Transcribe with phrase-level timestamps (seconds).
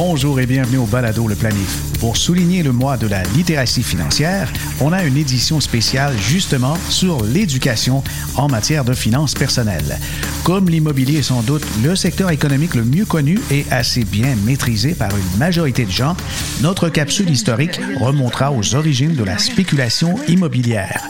[0.00, 1.98] Bonjour et bienvenue au Balado Le Planif.
[1.98, 4.48] Pour souligner le mois de la littératie financière,
[4.80, 8.04] on a une édition spéciale justement sur l'éducation
[8.36, 9.98] en matière de finances personnelles.
[10.44, 14.94] Comme l'immobilier est sans doute le secteur économique le mieux connu et assez bien maîtrisé
[14.94, 16.16] par une majorité de gens,
[16.60, 21.02] notre capsule historique remontera aux origines de la spéculation immobilière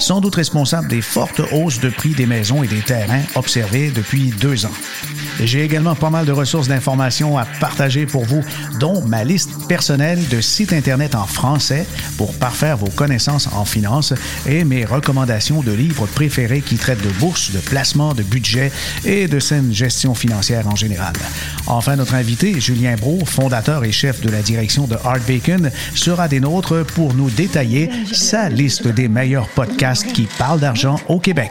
[0.00, 4.30] sans doute responsable des fortes hausses de prix des maisons et des terrains observées depuis
[4.30, 4.72] deux ans.
[5.42, 8.42] J'ai également pas mal de ressources d'informations à partager pour vous,
[8.78, 11.86] dont ma liste personnelle de sites Internet en français
[12.18, 14.12] pour parfaire vos connaissances en finance
[14.46, 18.70] et mes recommandations de livres préférés qui traitent de bourse, de placement, de budget
[19.04, 21.14] et de saine gestion financière en général.
[21.66, 26.28] Enfin, notre invité, Julien Bro, fondateur et chef de la direction de Art Bacon, sera
[26.28, 31.50] des nôtres pour nous détailler sa liste des meilleurs podcasts qui parlent d'argent au Québec.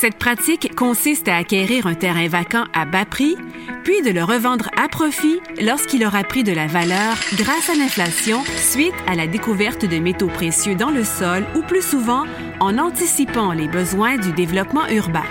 [0.00, 3.36] Cette pratique consiste à acquérir un terrain vacant à bas prix,
[3.82, 8.44] puis de le revendre à profit lorsqu'il aura pris de la valeur grâce à l'inflation
[8.44, 12.26] suite à la découverte de métaux précieux dans le sol ou plus souvent
[12.60, 15.24] en anticipant les besoins du développement urbain.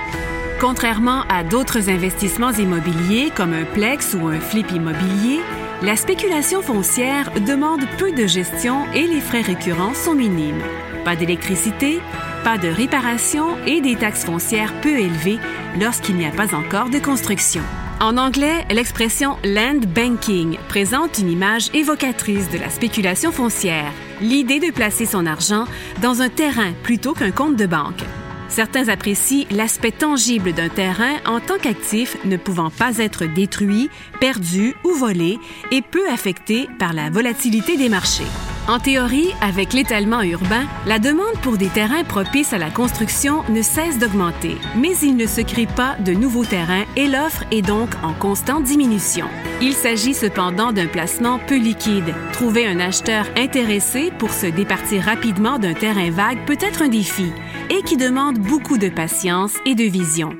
[0.60, 5.40] Contrairement à d'autres investissements immobiliers comme un plex ou un flip immobilier,
[5.82, 10.62] la spéculation foncière demande peu de gestion et les frais récurrents sont minimes.
[11.06, 12.02] Pas d'électricité,
[12.48, 15.38] pas de réparation et des taxes foncières peu élevées
[15.82, 17.62] lorsqu'il n'y a pas encore de construction.
[18.00, 23.92] En anglais, l'expression land banking présente une image évocatrice de la spéculation foncière,
[24.22, 25.66] l'idée de placer son argent
[26.02, 28.06] dans un terrain plutôt qu'un compte de banque.
[28.48, 33.90] Certains apprécient l'aspect tangible d'un terrain en tant qu'actif ne pouvant pas être détruit,
[34.22, 35.38] perdu ou volé
[35.72, 38.24] et peu affecté par la volatilité des marchés.
[38.68, 43.62] En théorie, avec l'étalement urbain, la demande pour des terrains propices à la construction ne
[43.62, 47.90] cesse d'augmenter, mais il ne se crée pas de nouveaux terrains et l'offre est donc
[48.04, 49.28] en constante diminution.
[49.62, 52.14] Il s'agit cependant d'un placement peu liquide.
[52.34, 57.32] Trouver un acheteur intéressé pour se départir rapidement d'un terrain vague peut être un défi
[57.70, 60.36] et qui demande beaucoup de patience et de vision.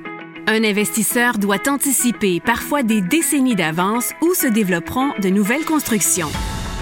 [0.48, 6.30] Un investisseur doit anticiper parfois des décennies d'avance où se développeront de nouvelles constructions.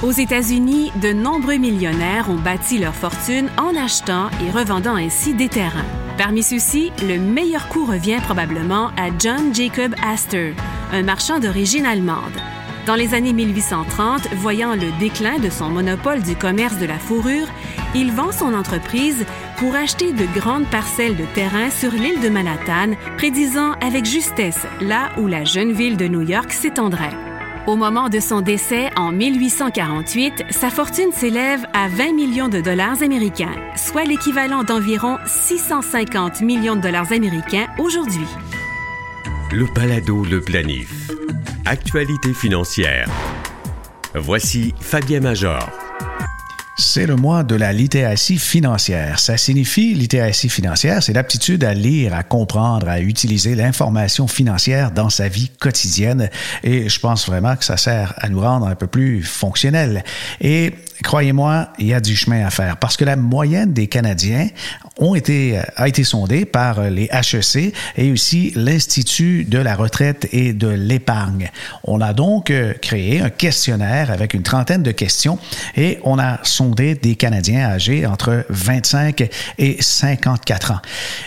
[0.06, 5.50] Aux États-Unis, de nombreux millionnaires ont bâti leur fortune en achetant et revendant ainsi des
[5.50, 5.84] terrains.
[6.16, 10.54] Parmi ceux-ci, le meilleur coup revient probablement à John Jacob Astor,
[10.94, 12.40] un marchand d'origine allemande.
[12.86, 17.48] Dans les années 1830, voyant le déclin de son monopole du commerce de la fourrure,
[17.96, 19.26] il vend son entreprise
[19.58, 25.10] pour acheter de grandes parcelles de terrain sur l'île de Manhattan, prédisant avec justesse là
[25.18, 27.25] où la jeune ville de New York s'étendrait.
[27.68, 33.02] Au moment de son décès en 1848, sa fortune s'élève à 20 millions de dollars
[33.02, 38.28] américains, soit l'équivalent d'environ 650 millions de dollars américains aujourd'hui.
[39.52, 41.10] Le balado Le Planif.
[41.66, 43.10] Actualité financière.
[44.14, 45.85] Voici Fabien Major.
[46.78, 49.20] C'est le mois de la littératie financière.
[49.20, 55.10] Ça signifie littératie financière, c'est l'aptitude à lire, à comprendre, à utiliser l'information financière dans
[55.10, 56.30] sa vie quotidienne.
[56.64, 60.04] Et je pense vraiment que ça sert à nous rendre un peu plus fonctionnels.
[60.42, 64.48] Et croyez-moi, il y a du chemin à faire parce que la moyenne des Canadiens
[64.98, 70.54] ont été, a été sondée par les HEC et aussi l'Institut de la retraite et
[70.54, 71.52] de l'épargne.
[71.84, 75.38] On a donc euh, créé un questionnaire avec une trentaine de questions
[75.76, 80.80] et on a sondé des Canadiens âgés entre 25 et 54 ans.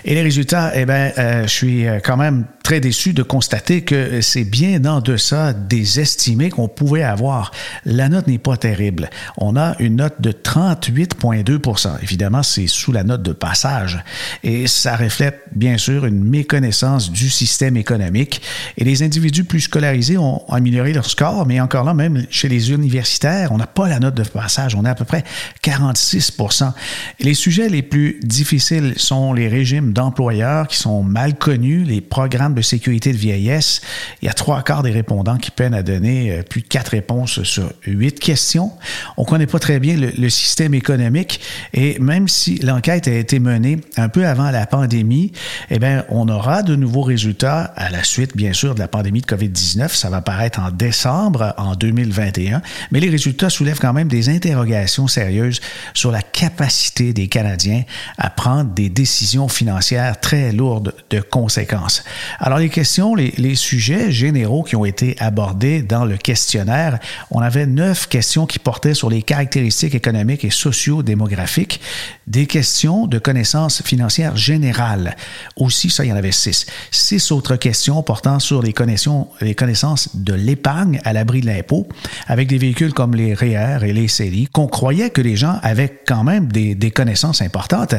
[0.05, 3.83] Et les résultats, eh bien, euh, je suis euh, quand même très déçu de constater
[3.83, 7.51] que c'est bien en deçà des estimés qu'on pouvait avoir.
[7.87, 9.09] La note n'est pas terrible.
[9.39, 14.03] On une note de 38,2 Évidemment, c'est sous la note de passage.
[14.43, 18.43] Et ça reflète, bien sûr, une méconnaissance du système économique.
[18.77, 22.71] Et les individus plus scolarisés ont amélioré leur score, mais encore là, même chez les
[22.71, 24.75] universitaires, on n'a pas la note de passage.
[24.75, 25.25] On est à peu près
[25.63, 26.73] 46%
[27.21, 32.55] Les sujets les plus difficiles sont les régimes d'employeurs qui sont mal connus, les programmes
[32.55, 33.81] de sécurité de vieillesse.
[34.23, 36.91] Il y a trois quarts des répondants qui peinent à donner euh, plus de quatre
[36.91, 38.73] réponses sur huit questions.
[39.17, 41.41] On connaît pas très bien le, système économique
[41.73, 45.33] et même si l'enquête a été menée un peu avant la pandémie,
[45.71, 49.21] eh bien, on aura de nouveaux résultats à la suite, bien sûr, de la pandémie
[49.21, 49.95] de COVID-19.
[49.95, 55.09] Ça va paraître en décembre en 2021, mais les résultats soulèvent quand même des interrogations
[55.09, 55.61] sérieuses
[55.95, 57.83] sur la capacité des Canadiens
[58.19, 62.05] à prendre des décisions financières très lourdes de conséquences.
[62.39, 66.99] Alors, les questions, les sujets généraux qui ont été abordés dans le questionnaire,
[67.31, 71.81] on avait neuf questions qui portaient sur les caractéristiques économiques et socio-démographiques,
[72.27, 75.17] des questions de connaissances financières générales.
[75.55, 76.67] Aussi, ça, il y en avait six.
[76.91, 81.87] Six autres questions portant sur les connaissances, de l'épargne à l'abri de l'impôt,
[82.27, 86.03] avec des véhicules comme les REER et les CELI, qu'on croyait que les gens avaient
[86.05, 87.95] quand même des, des connaissances importantes,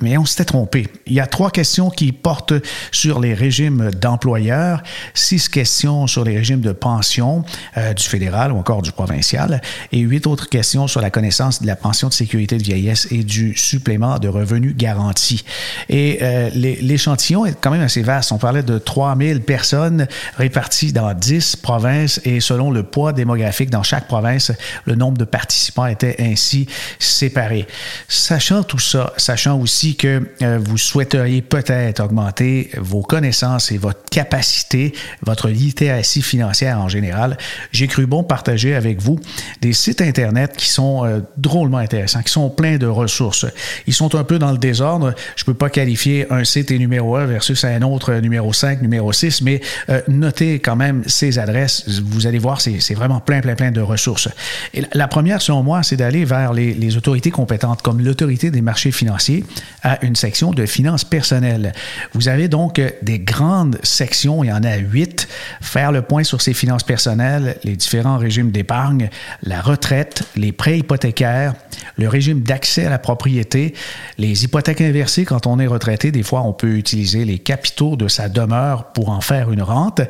[0.00, 0.88] mais on s'était trompé.
[1.06, 2.54] Il y a trois questions qui portent
[2.92, 4.82] sur les régimes d'employeurs,
[5.12, 7.44] six questions sur les régimes de pension
[7.76, 9.60] euh, du fédéral ou encore du provincial,
[9.92, 13.24] et huit autres questions sur la connaissance de la pension de sécurité de vieillesse et
[13.24, 15.44] du supplément de revenus garanti.
[15.88, 18.32] Et euh, l'échantillon est quand même assez vaste.
[18.32, 23.82] On parlait de 3000 personnes réparties dans 10 provinces et selon le poids démographique dans
[23.82, 24.52] chaque province,
[24.84, 27.66] le nombre de participants était ainsi séparé.
[28.08, 34.04] Sachant tout ça, sachant aussi que euh, vous souhaiteriez peut-être augmenter vos connaissances et votre
[34.10, 34.92] capacité,
[35.22, 37.38] votre littératie financière en général,
[37.72, 39.18] j'ai cru bon partager avec vous
[39.60, 43.46] des sites Internet qui sont euh, drôlement intéressants, qui sont pleins de ressources.
[43.86, 45.14] Ils sont un peu dans le désordre.
[45.36, 49.12] Je peux pas qualifier un site et numéro 1 versus un autre numéro 5, numéro
[49.12, 52.00] 6, mais euh, notez quand même ces adresses.
[52.02, 54.28] Vous allez voir, c'est vraiment plein, plein, plein de ressources.
[54.74, 58.60] Et la première, selon moi, c'est d'aller vers les, les autorités compétentes, comme l'autorité des
[58.60, 59.44] marchés financiers,
[59.82, 61.72] à une section de finances personnelles.
[62.14, 65.28] Vous avez donc des grandes sections, il y en a huit,
[65.60, 69.10] faire le point sur ses finances personnelles, les différents régimes d'épargne,
[69.42, 71.54] la retraite, les prêts hypothécaires,
[71.96, 73.74] le régime d'accès à la propriété,
[74.18, 78.08] les hypothèques inversées quand on est retraité, des fois on peut utiliser les capitaux de
[78.08, 80.02] sa demeure pour en faire une rente,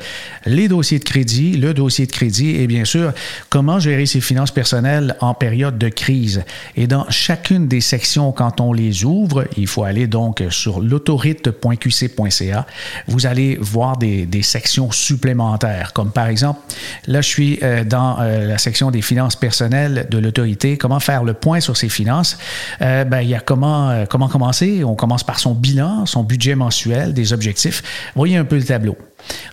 [0.47, 3.13] les dossiers de crédit, le dossier de crédit et bien sûr
[3.51, 6.43] comment gérer ses finances personnelles en période de crise.
[6.77, 12.67] Et dans chacune des sections, quand on les ouvre, il faut aller donc sur l'autorite.qc.ca,
[13.07, 16.61] vous allez voir des, sections supplémentaires, comme par exemple,
[17.07, 20.38] là je suis euh, dans euh, la section des finances personnelles de l'autorité,
[20.79, 22.39] comment faire le point sur ses finances.
[22.81, 24.85] Euh, ben, il y a comment, euh, comment commencer.
[24.85, 28.11] On commence par son bilan, son budget mensuel, des objectifs.
[28.15, 28.97] Voyez un peu le tableau.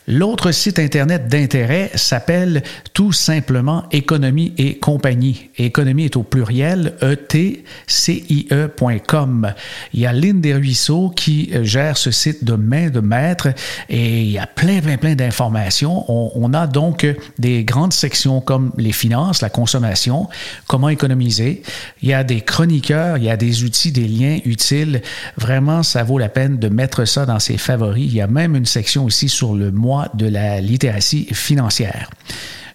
[0.07, 2.61] L'autre site Internet d'intérêt s'appelle
[2.93, 5.49] tout simplement Économie et compagnie.
[5.57, 8.53] Économie est au pluriel, etcie.com.
[9.93, 13.47] Il y a Lynn Desruisseaux qui gère ce site de main de maître
[13.89, 16.05] et il y a plein, plein, plein d'informations.
[16.07, 17.07] On, on, a donc
[17.39, 20.29] des grandes sections comme les finances, la consommation,
[20.67, 21.63] comment économiser.
[22.03, 25.01] Il y a des chroniqueurs, il y a des outils, des liens utiles.
[25.37, 28.05] Vraiment, ça vaut la peine de mettre ça dans ses favoris.
[28.05, 32.09] Il y a même une section aussi sur le mois de la littératie financière.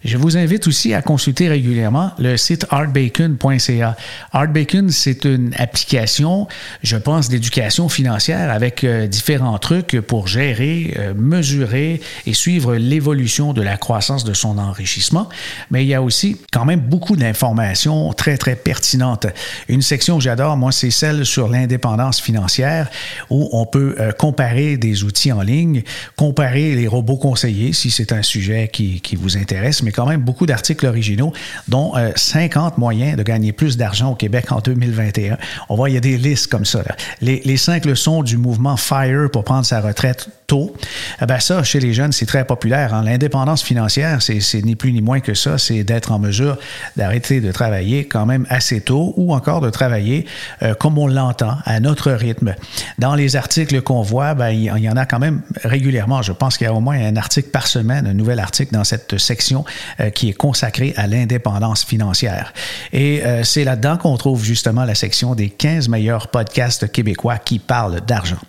[0.03, 3.95] Je vous invite aussi à consulter régulièrement le site artbacon.ca.
[4.31, 6.47] Artbacon, c'est une application,
[6.81, 13.53] je pense, d'éducation financière avec euh, différents trucs pour gérer, euh, mesurer et suivre l'évolution
[13.53, 15.29] de la croissance de son enrichissement.
[15.69, 19.27] Mais il y a aussi quand même beaucoup d'informations très, très pertinentes.
[19.69, 22.89] Une section que j'adore, moi, c'est celle sur l'indépendance financière
[23.29, 25.83] où on peut euh, comparer des outils en ligne,
[26.15, 30.21] comparer les robots conseillers si c'est un sujet qui, qui vous intéresse, mais quand même
[30.21, 31.33] beaucoup d'articles originaux,
[31.67, 35.37] dont 50 euh, moyens de gagner plus d'argent au Québec en 2021.
[35.69, 36.83] On voit, il y a des listes comme ça.
[37.21, 40.75] Les, cinq leçons du mouvement FIRE pour prendre sa retraite tôt.
[41.21, 42.93] Eh ben ça, chez les jeunes, c'est très populaire.
[42.93, 43.03] Hein.
[43.03, 46.57] L'indépendance financière, c'est ni plus ni moins que ça, c'est d'être en mesure
[46.97, 50.25] d'arrêter de travailler quand même assez tôt ou encore de travailler
[50.63, 52.55] euh, comme on l'entend, à notre rythme.
[52.99, 56.21] Dans les articles qu'on voit, ben, il y en a quand même régulièrement.
[56.21, 58.83] Je pense qu'il y a au moins un article par semaine, un nouvel article dans
[58.83, 59.63] cette section
[60.13, 62.53] qui est consacré à l'indépendance financière.
[62.93, 67.59] Et euh, c'est là-dedans qu'on trouve justement la section des 15 meilleurs podcasts québécois qui
[67.59, 68.39] parlent d'argent.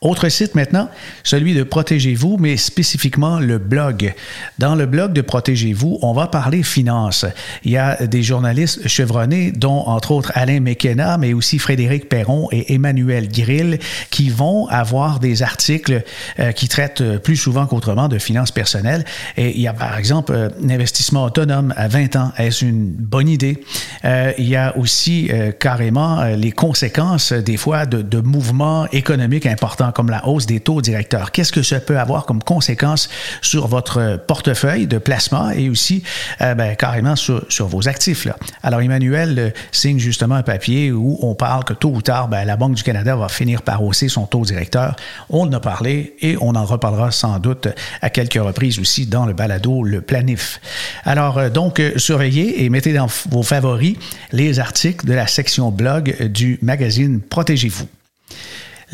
[0.00, 0.88] Autre site maintenant,
[1.22, 4.14] celui de Protégez-vous, mais spécifiquement le blog.
[4.58, 7.24] Dans le blog de Protégez-vous, on va parler finances.
[7.64, 12.48] Il y a des journalistes chevronnés, dont entre autres Alain McKenna, mais aussi Frédéric Perron
[12.50, 13.78] et Emmanuel Grill,
[14.10, 16.02] qui vont avoir des articles
[16.40, 19.04] euh, qui traitent plus souvent qu'autrement de finances personnelles.
[19.36, 22.32] Et il y a par exemple euh, un investissement autonome à 20 ans.
[22.38, 23.62] Est-ce une bonne idée?
[24.04, 29.92] Euh, il y a aussi carrément les conséquences des fois de, de mouvements économiques importants
[29.92, 31.30] comme la hausse des taux directeurs.
[31.30, 33.08] Qu'est-ce que ça peut avoir comme conséquence
[33.40, 36.02] sur votre portefeuille de placement et aussi
[36.40, 38.26] euh, ben, carrément sur, vos actifs?
[38.62, 42.44] Alors, Emmanuel euh, signe justement un papier où on parle que tôt ou tard, ben,
[42.44, 44.96] la Banque du Canada va finir par hausser son taux directeur.
[45.30, 47.68] On en a parlé et on en reparlera sans doute
[48.00, 50.60] à quelques reprises aussi dans le balado Le Planif.
[51.04, 53.96] Alors, euh, donc, surveillez et mettez dans vos favoris
[54.32, 57.88] les articles de la section blog du magazine Protégez-vous.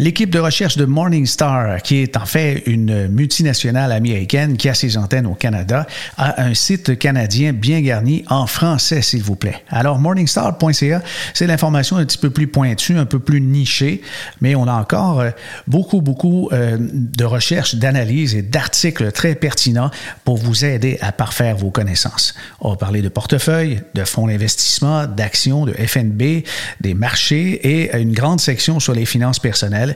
[0.01, 4.97] L'équipe de recherche de Morningstar, qui est en fait une multinationale américaine qui a ses
[4.97, 9.57] antennes au Canada, a un site canadien bien garni en français, s'il vous plaît.
[9.69, 11.03] Alors, morningstar.ca,
[11.35, 14.01] c'est l'information un petit peu plus pointue, un peu plus nichée,
[14.41, 15.31] mais on a encore euh,
[15.67, 19.91] beaucoup, beaucoup euh, de recherches, d'analyses et d'articles très pertinents
[20.25, 22.37] pour vous aider à parfaire vos connaissances.
[22.61, 26.45] On va parler de portefeuille, de fonds d'investissement, d'actions, de FNB,
[26.81, 29.88] des marchés et une grande section sur les finances personnelles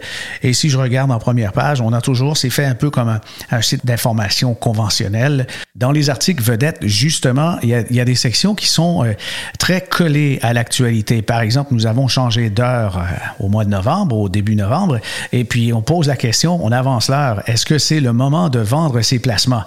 [0.43, 3.21] et si je regarde en première page, on a toujours, c'est fait un peu comme
[3.51, 5.47] un, site d'information conventionnel.
[5.75, 9.15] Dans les articles vedettes, justement, il y a, des sections qui sont euh,
[9.59, 11.23] très collées à l'actualité.
[11.23, 14.99] Par exemple, nous avons changé d'heure euh, au mois de novembre, au début novembre,
[15.33, 18.59] et puis on pose la question, on avance l'heure, est-ce que c'est le moment de
[18.59, 19.63] vendre ses placements?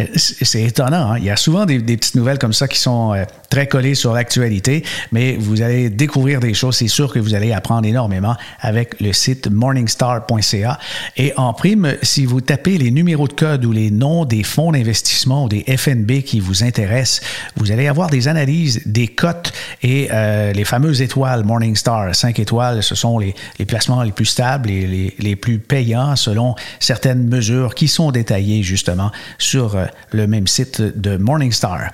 [0.00, 1.18] Euh, c'est étonnant, hein?
[1.18, 3.14] il y a souvent des, petites nouvelles comme ça qui sont
[3.50, 4.82] très collées sur l'actualité,
[5.12, 9.12] mais vous allez découvrir des choses, c'est sûr que vous allez apprendre énormément avec le
[9.12, 10.78] site morningstar.ca.
[11.18, 14.72] Et en prime, si vous tapez les numéros de code ou les noms des fonds
[14.72, 17.20] d'investissement des FNB qui vous intéressent,
[17.56, 22.14] vous allez avoir des analyses des cotes et euh, les fameuses étoiles Morningstar.
[22.14, 26.16] Cinq étoiles, ce sont les, les placements les plus stables et les, les, plus payants
[26.16, 31.90] selon certaines mesures qui sont détaillées justement sur euh, le même site de Morningstar.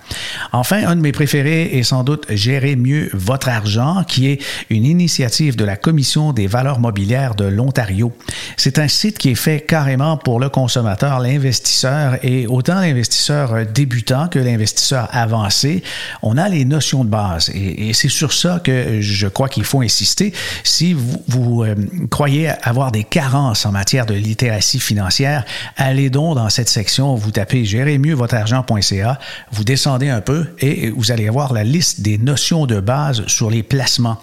[0.52, 4.84] Enfin, un de mes préférés est sans doute Gérer mieux votre argent, qui est une
[4.84, 8.12] initiative de la Commission des valeurs mobilières de l'Ontario.
[8.56, 14.28] C'est un site qui est fait carrément pour le consommateur, l'investisseur, et autant l'investisseur débutant
[14.28, 15.82] que l'investisseur avancé,
[16.22, 17.50] on a les notions de base.
[17.54, 20.32] Et, c'est sur ça que je crois qu'il faut insister.
[20.62, 21.74] Si vous, euh,
[22.10, 25.44] croyez avoir des carences en matière de littératie financière,
[25.76, 29.18] allez donc dans cette section, vous tapez Gérez mieux votre argent.ca,
[29.50, 33.50] vous descendez un peu et vous allez avoir la liste des notions de base sur
[33.50, 34.18] les placements.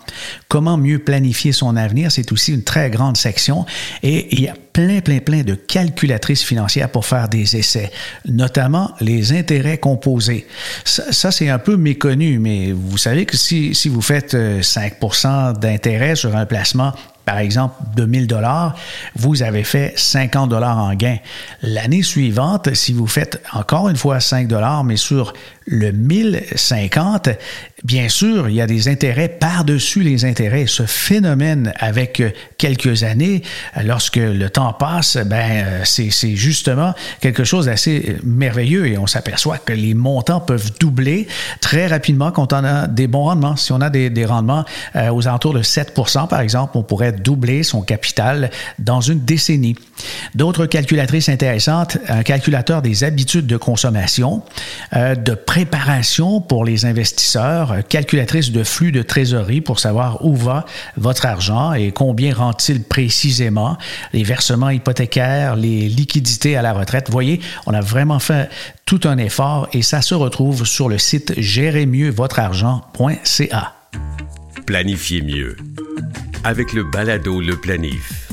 [0.47, 3.65] Comment mieux planifier son avenir, c'est aussi une très grande section
[4.03, 7.89] et il y a plein, plein, plein de calculatrices financières pour faire des essais,
[8.25, 10.45] notamment les intérêts composés.
[10.83, 15.53] Ça, c'est un peu méconnu, mais vous savez que si, si vous faites 5% euh,
[15.53, 16.91] d'intérêt sur un placement
[17.25, 18.75] par exemple, de 1000 dollars,
[19.15, 21.17] vous avez fait 50 dollars en gain.
[21.63, 25.33] L'année suivante, si vous faites encore une fois 5 dollars, mais sur
[25.65, 27.29] le 1050,
[27.85, 30.65] bien sûr, il y a des intérêts par-dessus les intérêts.
[30.67, 32.21] Ce phénomène, avec
[32.57, 33.43] quelques années,
[33.83, 39.73] lorsque le temps passe, ben, c'est justement quelque chose d'assez merveilleux et on s'aperçoit que
[39.73, 41.27] les montants peuvent doubler
[41.61, 43.55] très rapidement quand on a des bons rendements.
[43.55, 44.65] Si on a des, rendements
[44.95, 48.49] euh, aux alentours de 7% par exemple, on pourrait doubler son capital
[48.79, 49.75] dans une décennie.
[50.33, 54.41] D'autres calculatrices intéressantes, un calculateur des habitudes de consommation,
[54.95, 60.35] euh, de préparation pour les investisseurs, euh, calculatrice de flux de trésorerie pour savoir où
[60.35, 60.65] va
[60.97, 63.77] votre argent et combien rend-il précisément,
[64.13, 67.09] les versements hypothécaires, les liquidités à la retraite.
[67.09, 68.49] Voyez, on a vraiment fait
[68.85, 73.73] tout un effort et ça se retrouve sur le site gérezmieuxvotreargent.ca.
[74.65, 75.55] Planifiez mieux
[76.43, 78.29] avec le balado Le Planif.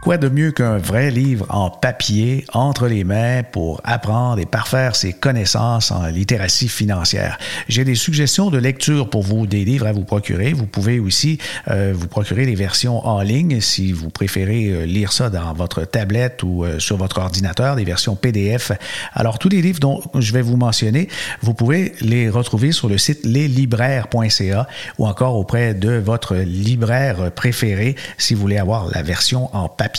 [0.00, 4.96] Quoi de mieux qu'un vrai livre en papier entre les mains pour apprendre et parfaire
[4.96, 7.38] ses connaissances en littératie financière?
[7.68, 10.54] J'ai des suggestions de lecture pour vous, des livres à vous procurer.
[10.54, 11.38] Vous pouvez aussi
[11.68, 15.84] euh, vous procurer les versions en ligne si vous préférez euh, lire ça dans votre
[15.84, 18.72] tablette ou euh, sur votre ordinateur, des versions PDF.
[19.12, 21.08] Alors, tous les livres dont je vais vous mentionner,
[21.42, 24.66] vous pouvez les retrouver sur le site leslibraires.ca
[24.96, 29.89] ou encore auprès de votre libraire préféré si vous voulez avoir la version en papier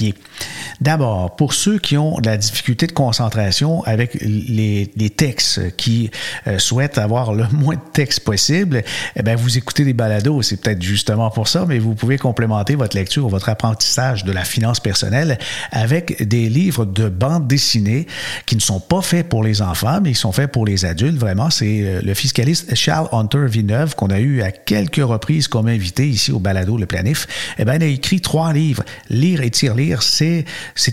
[0.79, 6.09] D'abord, pour ceux qui ont de la difficulté de concentration avec les, textes, qui
[6.47, 8.83] euh, souhaitent avoir le moins de texte possible,
[9.15, 12.95] eh vous écoutez des balados, c'est peut-être justement pour ça, mais vous pouvez complémenter votre
[12.95, 15.37] lecture ou votre apprentissage de la finance personnelle
[15.71, 18.07] avec des livres de bande dessinée
[18.45, 21.17] qui ne sont pas faits pour les enfants, mais ils sont faits pour les adultes.
[21.17, 25.67] Vraiment, c'est euh, le fiscaliste Charles Hunter Villeneuve qu'on a eu à quelques reprises comme
[25.67, 27.27] invité ici au balado Le Planif.
[27.57, 28.83] Eh bien, il a écrit trois livres.
[29.09, 29.49] Lire et
[29.99, 30.45] c'est,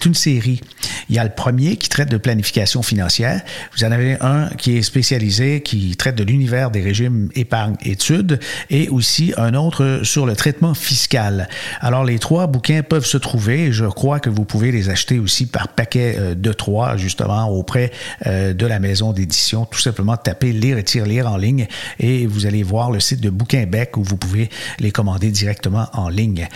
[0.04, 0.60] une série.
[1.08, 3.42] Il y a le premier qui traite de planification financière.
[3.76, 8.40] Vous en avez un qui est spécialisé, qui traite de l'univers des régimes épargne-études
[8.70, 11.48] et aussi un autre sur le traitement fiscal.
[11.80, 13.72] Alors, les trois bouquins peuvent se trouver.
[13.72, 17.90] Je crois que vous pouvez les acheter aussi par paquet euh, de trois, justement, auprès
[18.26, 19.64] euh, de la maison d'édition.
[19.64, 21.66] Tout simplement, tapez Lire et tire-lire en ligne
[21.98, 26.08] et vous allez voir le site de Bouquinbec où vous pouvez les commander directement en
[26.08, 26.48] ligne.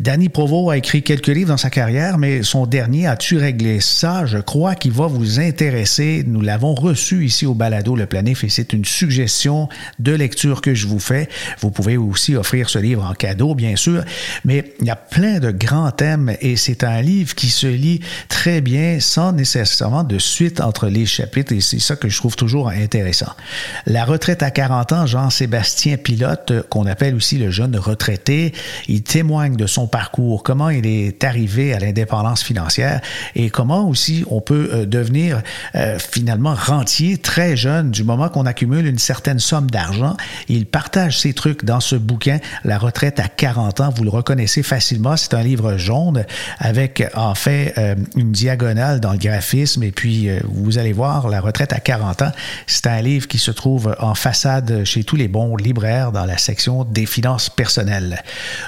[0.00, 4.24] Danny Provo a écrit quelques livres dans sa carrière, mais son dernier, As-tu réglé ça?
[4.24, 6.24] Je crois qu'il va vous intéresser.
[6.26, 9.68] Nous l'avons reçu ici au Balado Le Planif et c'est une suggestion
[9.98, 11.28] de lecture que je vous fais.
[11.60, 14.04] Vous pouvez aussi offrir ce livre en cadeau, bien sûr,
[14.46, 18.00] mais il y a plein de grands thèmes et c'est un livre qui se lit
[18.28, 22.36] très bien sans nécessairement de suite entre les chapitres et c'est ça que je trouve
[22.36, 23.32] toujours intéressant.
[23.84, 28.54] La retraite à 40 ans, Jean-Sébastien Pilote, qu'on appelle aussi le jeune retraité,
[28.88, 33.00] il témoigne de son parcours, comment il est arrivé à l'indépendance financière
[33.34, 35.42] et comment aussi on peut euh, devenir
[35.74, 40.16] euh, finalement rentier très jeune du moment qu'on accumule une certaine somme d'argent.
[40.48, 43.92] Il partage ses trucs dans ce bouquin, La retraite à 40 ans.
[43.94, 45.16] Vous le reconnaissez facilement.
[45.16, 46.24] C'est un livre jaune
[46.58, 51.40] avec en fait euh, une diagonale dans le graphisme et puis vous allez voir, La
[51.40, 52.32] retraite à 40 ans,
[52.66, 56.38] c'est un livre qui se trouve en façade chez tous les bons libraires dans la
[56.38, 58.22] section des finances personnelles.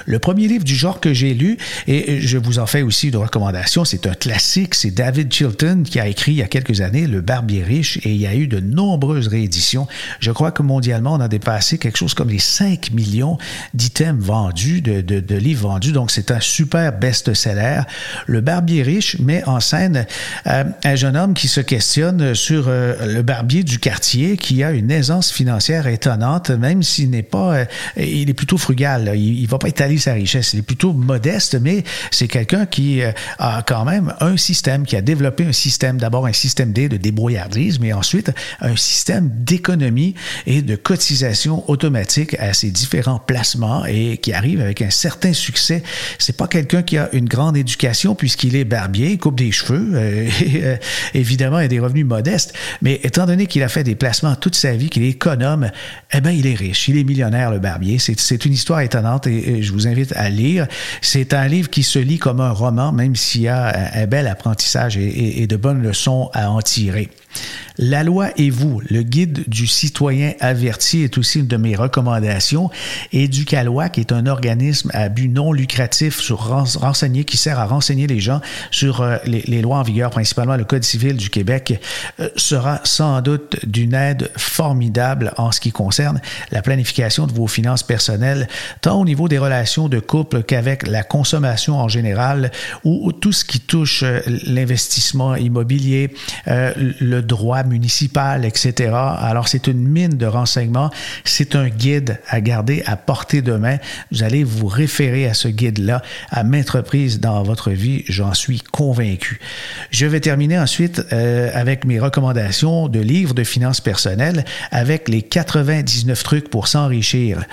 [0.05, 3.15] Le premier livre du genre que j'ai lu, et je vous en fais aussi une
[3.17, 7.07] recommandation, c'est un classique, c'est David Chilton qui a écrit il y a quelques années
[7.07, 9.87] Le Barbier riche et il y a eu de nombreuses rééditions.
[10.19, 13.37] Je crois que mondialement, on a dépassé quelque chose comme les 5 millions
[13.73, 17.81] d'items vendus, de, de, livres vendus, donc c'est un super best-seller.
[18.27, 20.05] Le Barbier riche met en scène
[20.47, 24.71] euh, un jeune homme qui se questionne sur euh, le barbier du quartier qui a
[24.71, 27.65] une aisance financière étonnante, même s'il n'est pas, euh,
[27.97, 29.11] il est plutôt frugal.
[29.15, 30.53] Il, il va pas étaler sa richesse.
[30.53, 34.95] Il est plutôt modeste, mais c'est quelqu'un qui euh, a quand même un système, qui
[34.95, 38.31] a développé un système, d'abord un système D de débrouillardise, mais ensuite
[38.61, 44.81] un système d'économie et de cotisation automatique à ses différents placements et qui arrive avec
[44.81, 45.83] un certain succès.
[46.17, 49.97] C'est pas quelqu'un qui a une grande éducation puisqu'il est barbier, coupe des cheveux,
[50.41, 50.79] et,
[51.13, 54.55] évidemment, il a des revenus modestes, mais étant donné qu'il a fait des placements toute
[54.55, 55.71] sa vie, qu'il est économe,
[56.13, 57.97] eh ben, il est riche, il est millionnaire, le barbier.
[57.99, 60.67] C'est une histoire étonnante et, je vous invite à lire.
[61.01, 64.27] C'est un livre qui se lit comme un roman, même s'il y a un, bel
[64.27, 67.09] apprentissage et, de bonnes leçons à en tirer.
[67.81, 72.69] La loi et vous, le guide du citoyen averti est aussi une de mes recommandations.
[73.13, 78.05] Éducalois, qui est un organisme à but non lucratif sur renseigner, qui sert à renseigner
[78.05, 81.79] les gens sur euh, les, lois en vigueur, principalement le Code civil du Québec,
[82.19, 86.19] euh, sera sans doute d'une aide formidable en ce qui concerne
[86.51, 88.49] la planification de vos finances personnelles,
[88.81, 92.51] tant au niveau des relations de couple qu'avec la consommation en général
[92.83, 96.13] ou, tout ce qui touche euh, l'investissement immobilier,
[97.21, 98.91] droit municipal, etc.
[98.93, 100.91] Alors, c'est une mine de renseignements.
[101.23, 103.77] C'est un guide à garder à portée de main.
[104.11, 108.59] Vous allez vous référer à ce guide-là à maintes reprises dans votre vie, j'en suis
[108.59, 109.39] convaincu.
[109.91, 115.21] Je vais terminer ensuite euh, avec mes recommandations de livres de finances personnelles avec les
[115.21, 117.43] 99 trucs pour s'enrichir.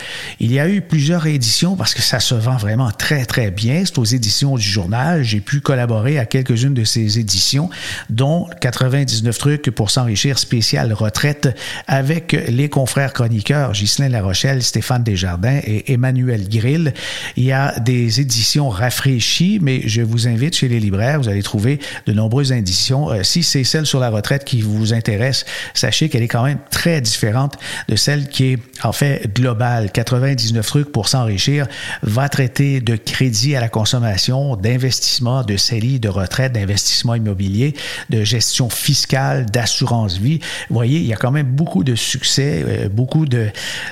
[0.41, 3.83] Il y a eu plusieurs éditions parce que ça se vend vraiment très, très bien.
[3.85, 5.23] C'est aux éditions du journal.
[5.23, 7.71] J'ai pu collaborer à quelques-unes de ces éditions,
[8.11, 11.49] dont 99 trucs pour s'enrichir spécial retraite
[11.87, 16.93] avec les confrères chroniqueurs Ghislain Larochelle, Stéphane Desjardins et Emmanuel Grill.
[17.37, 21.43] Il y a des éditions rafraîchies, mais je vous invite chez les libraires, vous allez
[21.43, 23.11] trouver de nombreuses éditions.
[23.11, 26.59] Euh, si c'est celle sur la retraite qui vous intéresse, sachez qu'elle est quand même
[26.71, 27.57] très différente
[27.89, 29.91] de celle qui est en fait globale.
[29.93, 31.67] 99 trucs pour s'enrichir
[32.03, 37.75] va traiter de crédit à la consommation, d'investissement, de CELI, de retraite, d'investissement immobilier,
[38.11, 40.41] de gestion fiscale, d'assurance vie.
[40.69, 43.49] Vous voyez, il y a quand même beaucoup de succès, euh, beaucoup de,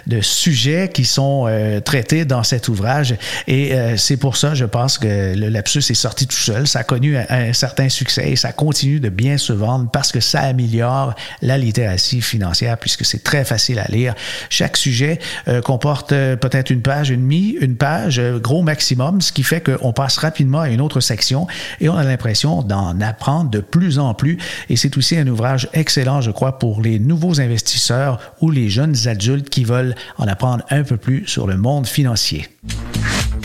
[0.06, 3.16] de, sujets qui sont euh, traités dans cet ouvrage.
[3.46, 6.66] Et euh, c'est pour ça, je pense que le lapsus est sorti tout seul.
[6.66, 10.12] Ça a connu un, un, certain succès et ça continue de bien se vendre parce
[10.12, 14.14] que ça améliore la littératie financière puisque c'est très facile à lire.
[14.50, 15.18] Chaque sujet
[15.64, 20.18] comporte peut-être une page, une demi, une page, gros maximum, ce qui fait qu'on passe
[20.18, 21.46] rapidement à une autre section
[21.80, 24.38] et on a l'impression d'en apprendre de plus en plus.
[24.68, 28.96] Et c'est aussi un ouvrage excellent, je crois, pour les nouveaux investisseurs ou les jeunes
[29.07, 32.48] adultes qui veulent en apprendre un peu plus sur le monde financier.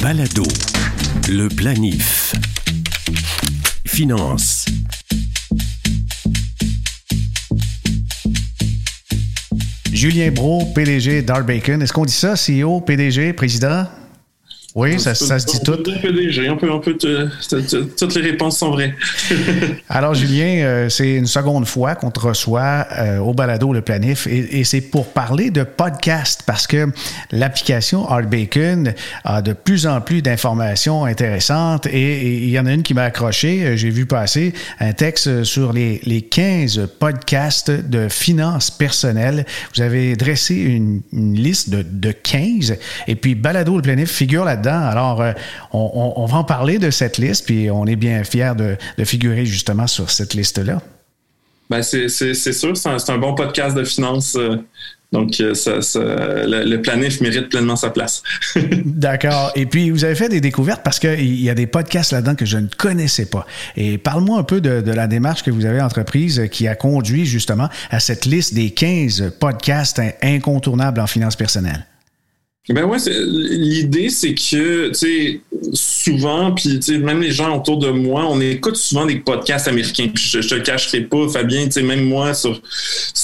[0.02, 0.44] Balado,
[1.28, 2.34] le planif.
[3.86, 4.66] Finance.
[9.92, 11.82] Julien Bro, PDG d'Arbacon.
[11.82, 13.86] Est-ce qu'on dit ça, CEO, PDG, président?
[14.76, 15.76] Oui, ça, ça, se dit tout.
[17.98, 18.94] Toutes les réponses sont vraies.
[19.90, 24.28] Alors, Julien, euh, c'est une seconde fois qu'on te reçoit euh, au balado Le Planif
[24.28, 26.88] et, et c'est pour parler de podcast parce que
[27.32, 32.74] l'application Art Bacon a de plus en plus d'informations intéressantes et il y en a
[32.74, 33.64] une qui m'a accroché.
[33.64, 39.46] Euh, j'ai vu passer un texte sur les, les 15 podcasts de finances personnelles.
[39.76, 42.78] Vous avez dressé une, une liste de, de 15
[43.08, 45.32] et puis balado Le Planif figure là alors, euh,
[45.72, 49.88] on, va en parler de cette liste, puis on est bien fiers de, figurer justement
[49.88, 50.82] sur cette liste-là.
[51.70, 54.36] Ben c'est sûr, c'est un, bon podcast de finances.
[54.36, 54.58] Euh,
[55.12, 58.22] donc, euh, le, planif mérite pleinement sa place.
[58.86, 59.52] D'accord.
[59.56, 62.46] Et puis, vous avez fait des découvertes parce qu'il y a des podcasts là-dedans que
[62.46, 63.48] je ne connaissais pas.
[63.76, 67.26] Et parle-moi un peu de, de, la démarche que vous avez entreprise qui a conduit
[67.26, 71.86] justement à cette liste des 15 podcasts incontournables en finances personnelles.
[72.70, 75.42] Ben ouais, l'idée c'est que tu sais
[75.74, 79.68] souvent puis tu sais même les gens autour de moi, on écoute souvent des podcasts
[79.68, 80.10] américains.
[80.14, 82.62] je, te cacherai pas, Fabien, tu sais même moi sur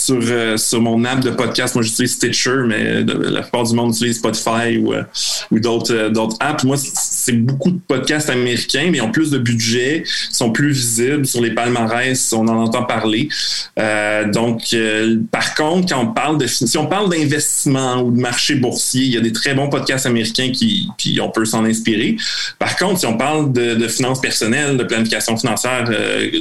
[0.06, 3.94] sur euh, sur mon app de podcast, moi j'utilise Stitcher, mais la plupart du monde
[3.94, 5.04] utilise Spotify ou euh,
[5.52, 6.64] ou d'autres euh, d'autres apps.
[6.64, 11.26] Moi c'est beaucoup de podcasts américains, mais ils ont plus de budget, sont plus visibles
[11.28, 13.30] sur les palmarès, on en entend parler.
[14.34, 14.76] donc
[15.32, 19.14] par contre, quand on parle de si on parle d'investissement ou de marché boursier, il
[19.14, 22.18] y a des très bons podcasts américains qui, puis on peut s'en inspirer.
[22.58, 26.32] Par contre, si on parle de, finances personnelles, de planification financière, euh,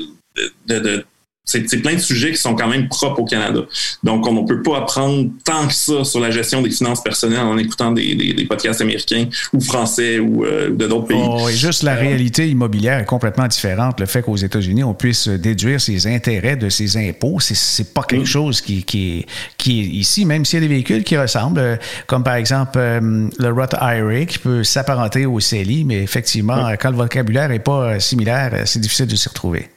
[0.67, 1.05] de,
[1.45, 3.61] c'est plein de sujets qui sont quand même propres au Canada.
[4.03, 7.41] Donc, on ne peut pas apprendre tant que ça sur la gestion des finances personnelles
[7.41, 11.23] en écoutant des, podcasts américains ou français ou euh, de d'autres pays.
[11.23, 14.01] Oh, juste la réalité immobilière est complètement différente.
[14.01, 18.27] Le fait qu'aux États-Unis, on puisse déduire ses intérêts de ses impôts, c'est pas quelque
[18.27, 19.27] chose qui, qui,
[19.59, 21.77] qui, est ici, même s'il y a des véhicules qui ressemblent, euh,
[22.07, 26.91] comme par exemple euh, le Roth IRA qui peut s'apparenter au CELI, mais effectivement, quand
[26.91, 29.69] le vocabulaire n'est pas similaire, c'est difficile de s'y retrouver.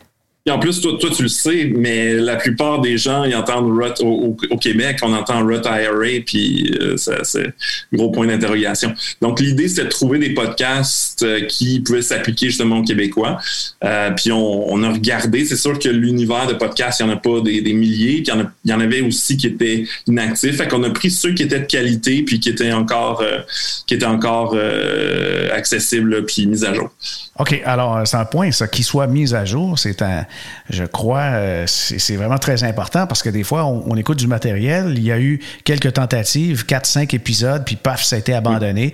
[0.48, 4.00] Et en plus, toi, tu le sais, mais la plupart des gens, ils entendent Roth
[4.00, 7.54] au, Québec, on entend Roth IRA, puis euh, c'est
[7.92, 8.94] gros point d'interrogation.
[9.22, 13.40] Donc, l'idée, c'est de trouver des podcasts euh, qui pouvaient s'appliquer justement aux Québécois.
[13.84, 17.16] Euh, puis on, on, a regardé, c'est sûr que l'univers de podcasts, il n'y en
[17.16, 18.32] a pas des, des milliers, puis
[18.64, 20.56] il y, en avait aussi qui étaient inactifs.
[20.56, 23.22] Fait qu'on a pris ceux qui étaient de qualité, puis qui étaient encore,
[23.86, 24.58] qui étaient encore
[25.54, 26.90] accessibles, puis mis à jour.
[27.38, 30.26] OK, alors c'est un point, ça, qui soit mis à jour, c'est un,
[30.70, 34.94] je crois, euh, c'est vraiment très important parce que des fois, on, écoute du matériel,
[34.96, 38.94] il y a eu quelques tentatives, quatre, cinq épisodes, puis paf, ça a été abandonné.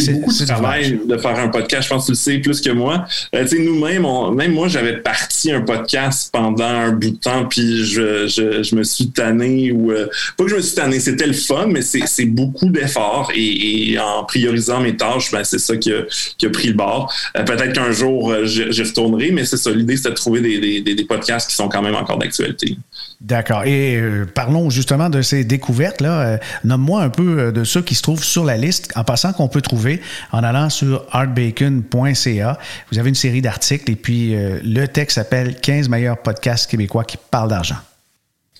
[0.00, 1.84] C'est beaucoup de travail de faire un podcast.
[1.84, 3.06] Je pense que tu le sais plus que moi.
[3.34, 8.26] Euh, nous-mêmes, même moi, j'avais parti un podcast pendant un bout de temps, puis je,
[8.26, 11.66] je, me suis tanné ou euh, pas que je me suis tanné, c'était le fun,
[11.66, 16.02] mais c'est beaucoup d'efforts et, en priorisant mes tâches, ben, c'est ça qui a,
[16.38, 17.12] qui a, pris le bord.
[17.36, 19.70] Euh, peut-être qu'un jour j'y retournerai, mais c'est ça.
[19.70, 22.76] L'idée, c'était de trouver des, des, des podcasts qui sont quand même encore d'actualité.
[23.24, 23.64] D'accord.
[23.64, 26.20] Et euh, parlons justement de ces découvertes-là.
[26.20, 29.32] Euh, nomme-moi un peu euh, de ceux qui se trouvent sur la liste, en passant
[29.32, 32.58] qu'on peut trouver en allant sur artbacon.ca.
[32.92, 37.16] Vous avez une série d'articles et puis le texte s'appelle 15 meilleurs podcasts québécois qui
[37.16, 37.78] parlent d'argent.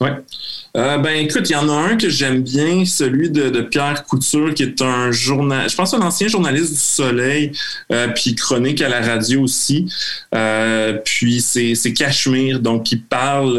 [0.01, 0.09] Oui.
[0.77, 4.53] Euh, ben écoute, il y en a un que j'aime bien, celui de, Pierre Couture,
[4.55, 7.53] qui est un journal, je pense un ancien journaliste du Soleil,
[7.93, 9.87] euh, puis chronique à la radio aussi.
[10.35, 13.57] Euh, puis c'est Cachemire, donc il parle,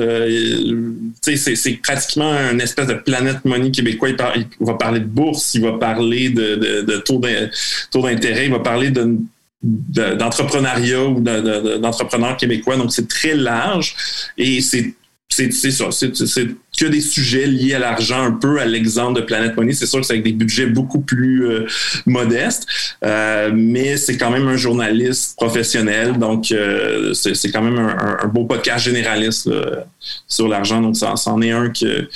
[1.23, 4.09] tu sais, c'est pratiquement une espèce de planète money québécois.
[4.09, 8.59] Il, va parler de bourse, il va parler de, de, de taux d'intérêt, il va
[8.59, 9.17] parler de
[9.63, 12.77] d'entrepreneuriat ou d'entrepreneurs québécois.
[12.77, 13.95] Donc, c'est très large
[14.37, 14.93] et c'est
[15.35, 15.89] c'est ça.
[15.91, 19.73] C'est que des sujets liés à l'argent, un peu à l'exemple de Planet Money.
[19.73, 21.67] C'est sûr que c'est avec des budgets beaucoup plus euh,
[22.05, 22.67] modestes,
[23.03, 28.45] euh, mais c'est quand même un journaliste professionnel, donc euh, c'est quand même un, beau
[28.45, 29.49] podcast généraliste
[30.27, 30.81] sur l'argent.
[30.81, 32.07] Donc, ça, en est un que,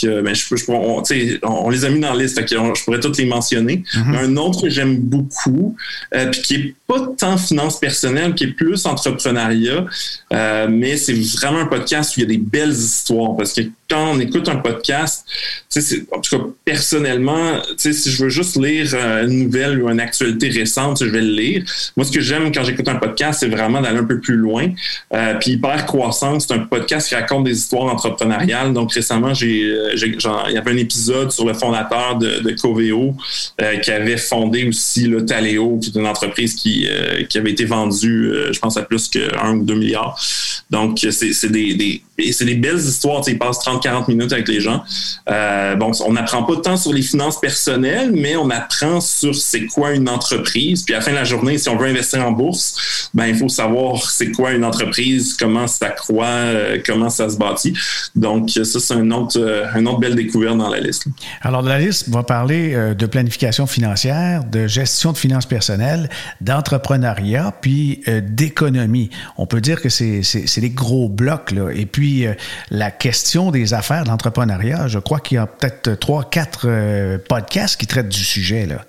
[0.00, 1.02] que ben, je, je, on,
[1.42, 3.84] on, les a mis dans la liste, je pourrais tous les mentionner.
[3.94, 4.16] Mm-hmm.
[4.16, 5.76] Un autre que j'aime beaucoup,
[6.32, 9.86] puis qui est pas tant finance personnelle, qui est plus entrepreneuriat,
[10.68, 14.07] mais c'est vraiment un podcast où il y a des belles histoires parce que quand
[14.08, 15.26] on écoute un podcast,
[16.12, 20.48] en tout cas, personnellement, si je veux juste lire euh, une nouvelle ou une actualité
[20.48, 21.64] récente, je vais le lire.
[21.96, 24.68] Moi, ce que j'aime quand j'écoute un podcast, c'est vraiment d'aller un peu plus loin.
[25.12, 28.72] Euh, puis Hyper Croissance, c'est un podcast qui raconte des histoires entrepreneuriales.
[28.72, 33.14] Donc, récemment, euh, il y avait un épisode sur le fondateur de, Coveo
[33.82, 36.88] qui avait fondé aussi le Taleo, qui est une entreprise qui,
[37.28, 40.18] qui avait été vendue, je pense, à plus que 1 ou 2 milliards.
[40.70, 43.22] Donc, c'est, des, des, belles histoires.
[43.26, 44.82] Il passe 30 40 minutes avec les gens.
[45.30, 49.66] Euh, bon, on n'apprend pas tant sur les finances personnelles, mais on apprend sur c'est
[49.66, 50.82] quoi une entreprise.
[50.82, 53.36] Puis à la fin de la journée, si on veut investir en bourse, ben il
[53.36, 57.74] faut savoir c'est quoi une entreprise, comment ça croît, euh, comment ça se bâtit.
[58.14, 61.06] Donc ça c'est un autre, euh, une autre belle découverte dans la liste.
[61.42, 66.08] Alors la liste va parler de planification financière, de gestion de finances personnelles,
[66.40, 69.10] d'entrepreneuriat, puis d'économie.
[69.36, 71.70] On peut dire que c'est des gros blocs là.
[71.74, 72.26] Et puis
[72.70, 77.18] la question des affaires, de l'entrepreneuriat, je crois qu'il y a peut-être trois, quatre euh,
[77.18, 78.66] podcasts qui traitent du sujet.
[78.66, 78.84] Là.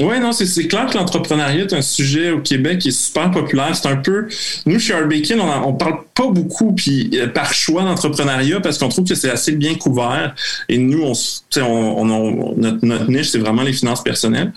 [0.00, 3.74] Oui, non, c'est clair que l'entrepreneuriat est un sujet au Québec qui est super populaire.
[3.74, 4.28] C'est un peu.
[4.64, 8.88] Nous, chez Arbekin, on, on parle pas beaucoup puis euh, par choix d'entrepreneuriat parce qu'on
[8.88, 10.34] trouve que c'est assez bien couvert.
[10.68, 11.12] Et nous, on,
[11.60, 14.52] on, notre, niche, c'est vraiment les finances personnelles.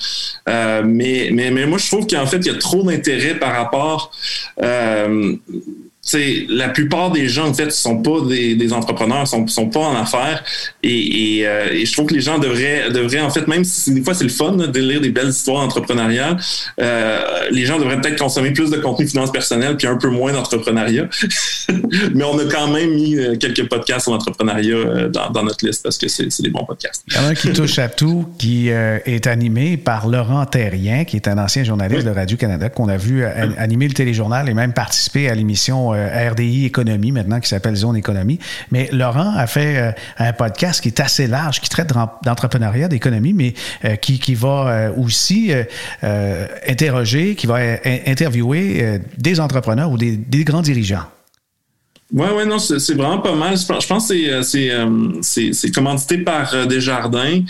[0.47, 3.53] Euh, mais, mais, mais moi, je trouve qu'en fait, il y a trop d'intérêt par
[3.53, 4.11] rapport
[6.49, 9.95] la plupart des gens, en fait, sont pas des, des entrepreneurs, sont, sont pas en
[9.95, 10.43] affaires.
[10.81, 14.01] Et, euh, et, je trouve que les gens devraient, devraient en fait, même si des
[14.01, 16.37] fois c'est le fun de lire des belles histoires entrepreneuriales,
[16.79, 20.33] euh, les gens devraient peut-être consommer plus de contenu finance personnelle puis un peu moins
[20.33, 21.07] d'entrepreneuriat.
[22.15, 25.83] Mais on a quand même mis euh, quelques podcasts sur l'entrepreneuriat dans, dans, notre liste
[25.83, 27.03] parce que c'est des bons podcasts.
[27.07, 31.03] Il y en a un qui touche à tout, qui est animé par Laurent Terrien,
[31.05, 34.73] qui est un ancien journaliste de Radio-Canada, qu'on a vu animer le téléjournal et même
[34.73, 38.39] participer à l'émission RDI Économie maintenant, qui s'appelle Zone Économie.
[38.71, 43.53] Mais Laurent a fait un podcast qui est assez large, qui traite d'entrepreneuriat, d'économie, mais
[43.85, 45.51] euh, qui, qui, va euh, aussi
[46.03, 47.57] euh, interroger, qui va
[48.05, 51.05] interviewer des entrepreneurs ou des, des grands dirigeants.
[52.13, 53.55] Oui, oui, non, c'est vraiment pas mal.
[53.57, 54.41] Je pense que
[55.21, 57.41] c'est commandité par Desjardins.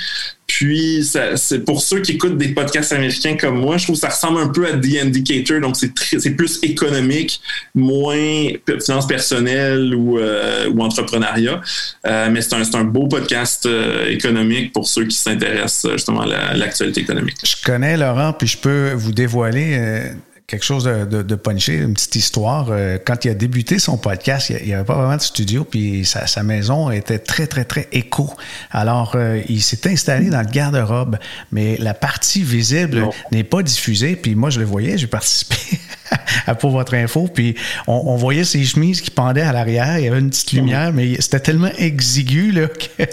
[0.52, 4.10] Puis, c'est pour ceux qui écoutent des podcasts américains comme moi, je trouve que ça
[4.10, 5.62] ressemble un peu à The Indicator.
[5.62, 7.40] Donc, c'est plus économique,
[7.74, 8.50] moins
[8.86, 11.62] finance personnelle ou, euh, ou entrepreneuriat.
[12.06, 16.54] Euh, mais c'est un, un, beau podcast euh, économique pour ceux qui s'intéressent justement à
[16.54, 17.38] l'actualité économique.
[17.44, 20.12] Je connais Laurent, puis je peux vous dévoiler
[20.52, 22.68] quelque chose de, de, punché, une petite histoire.
[22.72, 26.06] Euh, quand il a débuté son podcast, il n'y avait pas vraiment de studio, puis
[26.06, 28.30] sa, maison était très, très, très écho.
[28.70, 31.18] Alors, euh, il s'est installé dans le garde-robe,
[31.54, 34.18] mais la partie visible n'est pas diffusée.
[34.18, 35.56] Puis moi, je le voyais, j'ai participé
[36.46, 37.56] à Pour votre info, puis
[37.88, 40.00] on, voyait ses chemises qui pendaient à l'arrière.
[40.00, 43.04] Il y avait une petite lumière, mais c'était tellement exigu là, que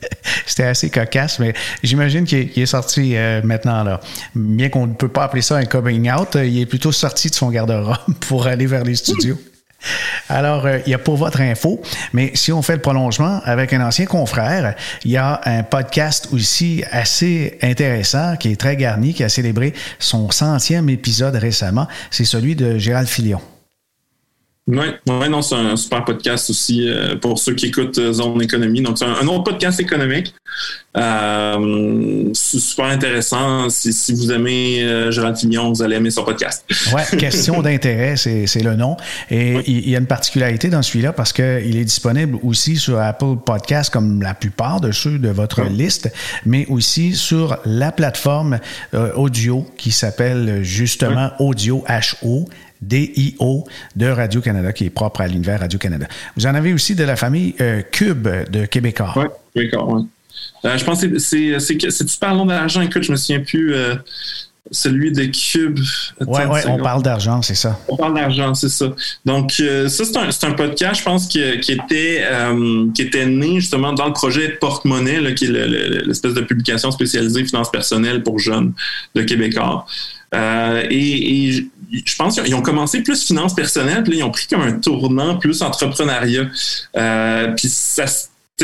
[0.46, 3.84] c'était assez cocasse, mais j'imagine qu'il est, sorti euh, maintenant.
[3.84, 4.00] là.
[4.34, 7.30] Bien qu'on ne peut pas appeler ça un coming out, euh, il est plutôt sorti
[7.30, 9.38] de son garde-robe pour aller vers les studios.
[10.28, 11.80] Alors, euh, il y a pour votre info,
[12.12, 16.28] mais si on fait le prolongement avec un ancien confrère, il y a un podcast
[16.32, 21.86] aussi assez intéressant qui est très garni, qui a célébré son centième épisode récemment.
[22.10, 23.40] C'est celui de Gérald Filion.
[24.68, 28.42] Oui, ouais, non, c'est un super podcast aussi euh, pour ceux qui écoutent euh, Zone
[28.42, 28.82] Économie.
[28.82, 30.34] Donc, c'est un, autre podcast économique.
[30.96, 33.70] Euh, super intéressant.
[33.70, 36.64] Si, si vous aimez euh, Gérald Fignon, vous allez aimer son podcast.
[36.92, 38.96] Oui, question d'intérêt, c'est le nom.
[39.30, 43.36] Et il, y a une particularité dans celui-là parce qu'il est disponible aussi sur Apple
[43.44, 46.10] Podcast comme la plupart de ceux de votre liste,
[46.44, 48.58] mais aussi sur la plateforme
[49.14, 51.84] audio qui s'appelle justement Audio
[52.24, 52.48] HO
[52.82, 56.06] DIO de Radio-Canada, qui est propre à l'univers Radio-Canada.
[56.36, 59.12] Vous en avez aussi de la famille euh, Cube de Québécois.
[59.16, 60.02] Oui, Québécois, oui.
[60.64, 62.80] Euh, je pense que c'est super long d'argent?
[62.80, 63.74] Écoute, je me souviens plus.
[63.74, 63.94] Euh,
[64.72, 65.78] celui de Cube.
[66.26, 67.78] Oui, ouais, on parle d'argent, c'est ça.
[67.86, 68.86] On parle d'argent, c'est ça.
[69.24, 72.24] Donc, ça, c'est un, podcast, je pense, qui, était,
[72.92, 75.68] qui était né justement dans le projet Porte-Monnaie, qui est
[76.04, 78.72] l'espèce de publication spécialisée finance personnelle pour jeunes
[79.14, 79.86] de Québécois.
[80.32, 84.60] Et, je pense qu'ils ont commencé plus finance personnelle, puis là, ils ont pris comme
[84.60, 86.46] un tournant plus entrepreneuriat.
[86.96, 88.06] Euh, puis ça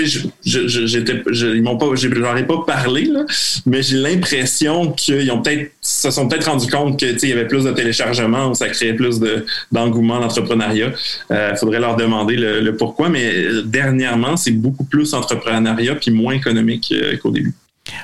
[0.00, 3.24] je, je, j'étais, je, ils m'ont pas, ai pas parlé, là,
[3.66, 7.46] mais j'ai l'impression qu'ils ont peut-être, se sont peut-être rendu compte que, il y avait
[7.46, 10.92] plus de téléchargements, ça créait plus de, d'engouement d'entrepreneuriat.
[11.30, 16.34] Il euh, faudrait leur demander le, pourquoi, mais dernièrement, c'est beaucoup plus entrepreneuriat puis moins
[16.34, 17.52] économique euh, qu'au début.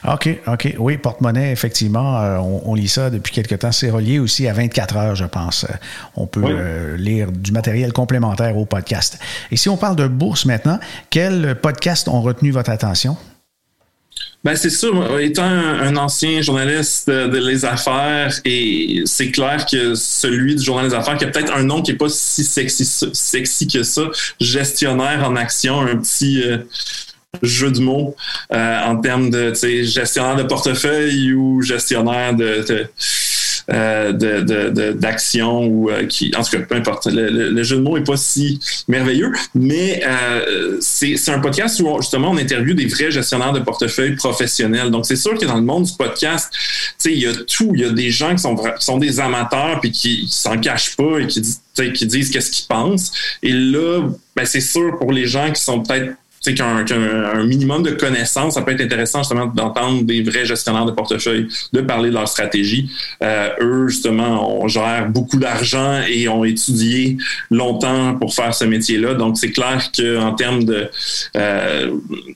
[0.06, 0.74] OK, OK.
[0.78, 3.72] Oui, porte-monnaie, effectivement, euh, on, lit ça depuis quelque temps.
[3.72, 5.64] C'est relié aussi à 24 heures, je pense.
[5.64, 5.74] Euh,
[6.16, 9.18] on peut euh, lire du matériel complémentaire au podcast.
[9.50, 10.78] Et si on parle de bourse maintenant,
[11.10, 13.16] quels podcasts ont retenu votre attention?
[14.44, 20.54] Ben c'est sûr, étant un, ancien journaliste de, les affaires, et c'est clair que celui
[20.54, 23.66] du journal des affaires, qui a peut-être un nom qui n'est pas si sexy, sexy
[23.66, 24.02] que ça,
[24.40, 26.40] gestionnaire en action, un petit
[27.42, 28.14] jeu de mots
[28.52, 32.88] euh, en termes de gestionnaire de portefeuille ou gestionnaire de,
[33.70, 37.06] euh, d'action ou euh, qui en tout cas peu importe.
[37.10, 40.02] Le, jeu de mots est pas si merveilleux mais
[40.80, 44.90] c'est un podcast où justement on interviewe des vrais gestionnaires de portefeuille professionnels.
[44.90, 46.50] Donc c'est sûr que dans le monde du podcast
[47.04, 47.72] il y a tout.
[47.74, 51.18] Il y a des gens qui sont sont des amateurs puis qui, s'en cachent pas
[51.18, 51.42] et qui,
[51.92, 53.12] qui disent qu'est-ce qu'ils pensent.
[53.42, 57.82] Et là ben, c'est sûr pour les gens qui sont peut-être c'est qu'un un minimum
[57.82, 62.10] de connaissances, ça peut être intéressant justement d'entendre des vrais gestionnaires de portefeuille, de parler
[62.10, 62.90] de leur stratégie.
[63.22, 67.16] Euh, eux, justement, on gère beaucoup d'argent et ont étudié
[67.50, 69.14] longtemps pour faire ce métier-là.
[69.14, 70.88] Donc, c'est clair qu'en termes de
[71.36, 71.90] euh,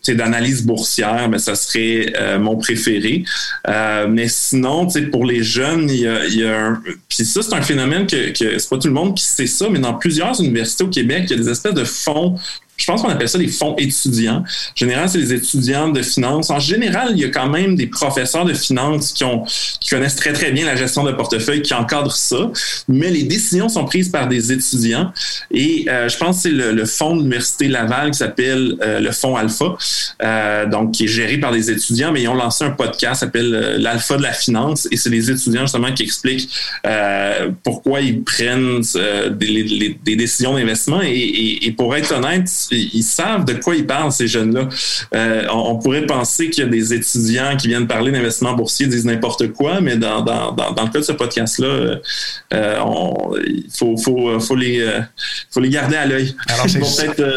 [0.08, 3.24] d'analyse boursière, mais ben, ça serait euh, mon préféré.
[3.68, 6.82] Euh, mais sinon, pour les jeunes, il y a, y a un...
[7.08, 9.68] Puis ça, c'est un phénomène que, que c'est pas tout le monde qui sait ça,
[9.70, 12.36] mais dans plusieurs universités au Québec, il y a des espèces de fonds
[12.76, 14.38] je pense qu'on appelle ça des fonds étudiants.
[14.38, 16.50] En général, c'est les étudiants de finance.
[16.50, 19.44] En général, il y a quand même des professeurs de finance qui, ont,
[19.78, 22.50] qui connaissent très, très bien la gestion de portefeuille, qui encadrent ça.
[22.88, 25.12] Mais les décisions sont prises par des étudiants.
[25.52, 29.12] Et euh, je pense que c'est le, fonds de l'Université Laval qui s'appelle euh, le
[29.12, 29.76] fonds Alpha,
[30.22, 33.20] euh, donc qui est géré par des étudiants, mais ils ont lancé un podcast qui
[33.20, 34.88] s'appelle l'Alpha de la finance.
[34.90, 36.50] Et c'est les étudiants justement qui expliquent
[37.62, 38.80] pourquoi ils prennent
[39.30, 41.02] des, des, décisions d'investissement.
[41.02, 44.68] Et, et, et pour être honnête, ils savent de quoi ils parlent, ces jeunes-là.
[45.14, 49.04] Euh, on, pourrait penser qu'il y a des étudiants qui viennent parler d'investissement boursier, disent
[49.04, 52.00] n'importe quoi, mais dans, dans, dans, le cas de ce podcast-là,
[52.54, 54.87] euh, il faut, faut, faut, les,
[55.50, 56.35] faut les garder à l'œil.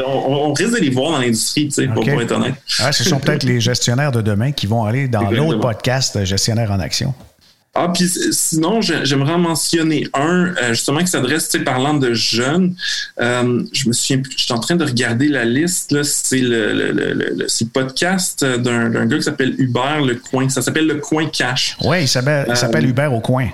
[0.08, 2.56] on, risque de les voir dans l'industrie, pour, être honnête.
[2.68, 6.80] ce sont peut-être les gestionnaires de demain qui vont aller dans l'autre podcast Gestionnaire en
[6.80, 7.14] action.
[7.78, 12.14] Ah, puis sinon, j'aimerais en mentionner un, euh, justement, qui s'adresse, tu sais, parlant de
[12.14, 12.74] jeunes.
[13.20, 16.04] Euh, je me souviens plus, je suis en train de regarder la liste, là.
[16.06, 20.48] C'est le, le, le, le podcast d'un gars qui s'appelle Hubert Le Coin.
[20.48, 21.76] Ça s'appelle Le Coin Cash.
[21.84, 23.50] Oui, il s'appelle euh, Hubert au Coin.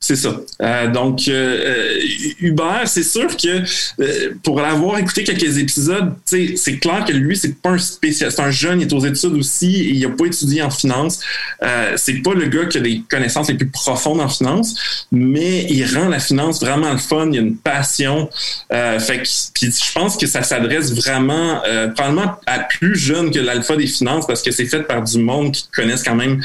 [0.00, 0.36] C'est ça.
[0.62, 1.98] Euh, donc, euh,
[2.40, 3.64] Hubert, c'est sûr que
[4.00, 8.36] euh, pour l'avoir écouté quelques épisodes, c'est clair que lui, c'est pas un spécialiste.
[8.36, 11.18] C'est un jeune, il est aux études aussi, il n'a pas étudié en finance.
[11.64, 15.66] Euh, c'est pas le gars qui a des connaissances les plus profondes en finance, mais
[15.68, 17.26] il rend la finance vraiment le fun.
[17.30, 18.30] Il y a une passion.
[18.72, 23.40] Euh, fait puis je pense que ça s'adresse vraiment, euh, probablement à plus jeune que
[23.40, 26.40] l'alpha des finances, parce que c'est fait par du monde qui connaissent quand même,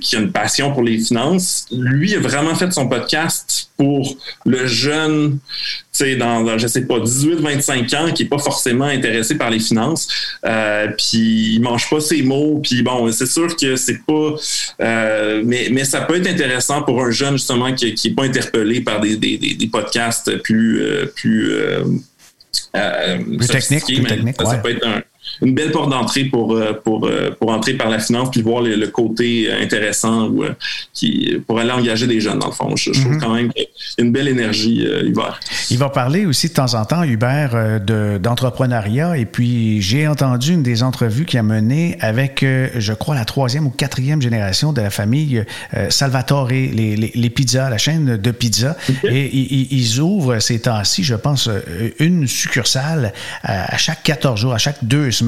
[0.00, 1.66] qui a une passion pour les finances.
[1.72, 5.38] Lui, a vraiment vraiment fait son podcast pour le jeune, tu
[5.92, 10.08] sais, dans, je sais pas, 18-25 ans, qui est pas forcément intéressé par les finances,
[10.44, 14.34] euh, puis il mange pas ses mots, puis bon, c'est sûr que c'est pas,
[14.80, 18.24] euh, mais, mais ça peut être intéressant pour un jeune justement qui, qui est pas
[18.24, 21.84] interpellé par des, des, des, podcasts plus, euh, plus, euh,
[23.38, 25.02] plus techniques, plus technique, ça, peut être un,
[25.42, 28.62] une belle porte d'entrée pour, euh, pour, euh, pour entrer par la finance puis voir
[28.62, 30.50] le, côté intéressant ou, euh,
[30.92, 32.74] qui, pour aller engager des jeunes, dans le fond.
[32.76, 33.20] Je, trouve mhm.
[33.20, 33.50] quand même
[33.98, 35.40] une belle énergie, Hubert.
[35.70, 37.80] Il va parler aussi de temps en temps, Hubert,
[38.20, 39.16] d'entrepreneuriat.
[39.16, 43.66] Et puis, j'ai entendu une des entrevues qu'il a menées avec, je crois, la troisième
[43.66, 45.44] ou quatrième génération de la famille
[45.88, 48.76] Salvatore, les, les, les pizzas, la chaîne de pizza.
[49.04, 51.48] Et ils, ouvrent ces temps-ci, je pense,
[51.98, 55.23] une succursale à, à chaque 14 jours, à chaque deux semaines.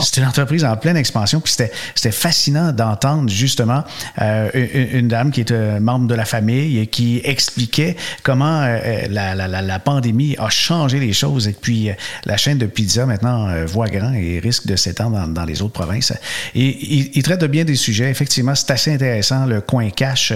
[0.00, 1.40] C'était une entreprise en pleine expansion.
[1.40, 3.84] Puis c'était fascinant d'entendre justement
[4.20, 4.50] euh,
[4.92, 9.34] une, dame qui est euh, membre de la famille et qui expliquait comment euh, la,
[9.34, 11.48] la, la, pandémie a changé les choses.
[11.48, 11.90] Et puis
[12.24, 15.72] la chaîne de pizza maintenant voit grand et risque de s'étendre dans, dans, les autres
[15.72, 16.12] provinces.
[16.54, 18.10] Et il, traite de bien des sujets.
[18.10, 19.46] Effectivement, c'est assez intéressant.
[19.46, 20.32] Le coin cash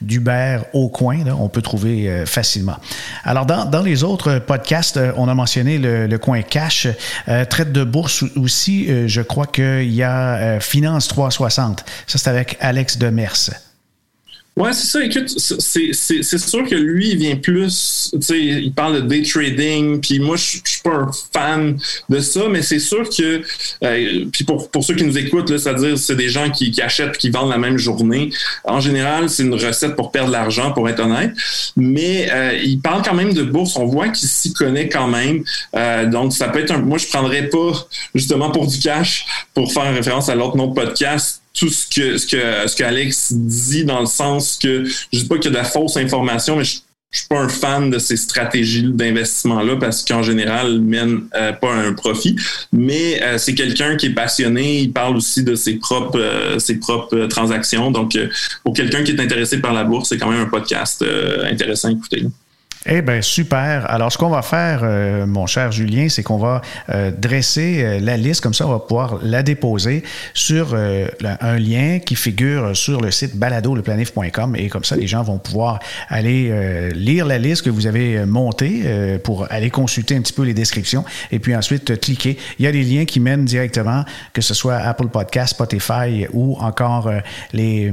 [0.00, 2.76] d'Uber au coin, là, on peut trouver facilement.
[3.24, 6.86] Alors, dans, dans, les autres podcasts, on a mentionné le, le coin cash,
[7.48, 11.84] traite de bourse aussi, euh, je crois qu'il y a euh, Finance 360.
[12.08, 13.69] Ça, c'est avec Alex Demers.
[14.56, 15.02] Ouais, c'est ça.
[15.02, 20.00] Écoute, c'est sûr que lui, il vient plus, tu sais, il parle de day trading,
[20.00, 23.42] puis moi, je suis pas un fan de ça, mais c'est sûr que,
[23.84, 27.16] euh, puis pour, pour ceux qui nous écoutent, c'est-à-dire, c'est des gens qui, qui achètent
[27.16, 28.30] qui vendent la même journée.
[28.64, 31.32] En général, c'est une recette pour perdre de l'argent, pour être honnête,
[31.76, 33.76] mais euh, il parle quand même de bourse.
[33.76, 35.42] On voit qu'il s'y connaît quand même.
[35.76, 36.78] Euh, donc, ça peut être un.
[36.78, 41.39] Moi, je prendrais pas, justement, pour du cash, pour faire référence à l'autre nom podcast
[41.52, 45.36] tout ce que ce que ce qu'Alex dit dans le sens que je dis pas
[45.36, 46.78] qu'il y a de la fausse information, mais je,
[47.10, 51.52] je suis pas un fan de ces stratégies d'investissement-là parce qu'en général, ils mènent euh,
[51.52, 52.36] pas un profit.
[52.72, 54.82] Mais euh, c'est quelqu'un qui est passionné.
[54.82, 57.90] Il parle aussi de ses propres euh, ses propres transactions.
[57.90, 58.16] Donc,
[58.62, 61.04] pour quelqu'un qui est intéressé par la bourse, c'est quand même un podcast
[61.50, 62.26] intéressant à écouter.
[62.86, 63.90] Eh bien, super.
[63.90, 68.00] Alors, ce qu'on va faire, euh, mon cher Julien, c'est qu'on va euh, dresser euh,
[68.00, 70.02] la liste, comme ça, on va pouvoir la déposer
[70.32, 75.38] sur un lien qui figure sur le site baladoleplanif.com et comme ça, les gens vont
[75.38, 80.42] pouvoir aller lire la liste que vous avez montée pour aller consulter un petit peu
[80.42, 82.38] les descriptions et puis ensuite cliquer.
[82.58, 86.56] Il y a des liens qui mènent directement, que ce soit Apple Podcast, Spotify ou
[86.60, 87.10] encore
[87.52, 87.92] les,